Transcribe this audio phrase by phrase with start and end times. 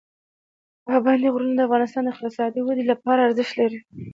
[0.85, 3.79] پابندی غرونه د افغانستان د اقتصادي ودې لپاره ارزښت لري.